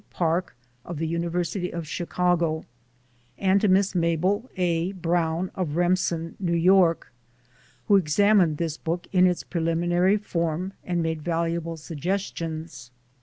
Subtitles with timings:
[0.09, 2.65] Park of the University of Chicago
[3.37, 4.93] and to Miss Mabel A.
[4.93, 6.59] Brown of Remsen, N.
[6.65, 6.93] Y.,
[7.87, 12.89] who examined this book in its pre liminary form and made valuable suggestions.